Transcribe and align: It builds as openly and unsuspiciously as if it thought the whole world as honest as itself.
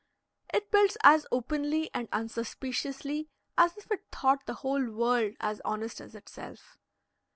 It 0.51 0.71
builds 0.71 0.97
as 1.03 1.27
openly 1.31 1.91
and 1.93 2.09
unsuspiciously 2.11 3.29
as 3.55 3.77
if 3.77 3.91
it 3.91 4.03
thought 4.11 4.47
the 4.47 4.55
whole 4.55 4.89
world 4.89 5.35
as 5.39 5.61
honest 5.63 6.01
as 6.01 6.15
itself. 6.15 6.79